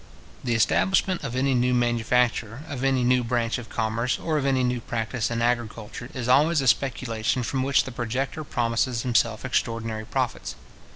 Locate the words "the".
0.43-0.55, 7.83-7.91